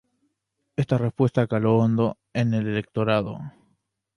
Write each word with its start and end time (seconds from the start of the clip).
Esta 0.77 0.97
respuesta 0.97 1.45
caló 1.45 1.77
hondo 1.77 2.17
en 2.33 2.55
el 2.55 2.65
electorado. 2.65 3.37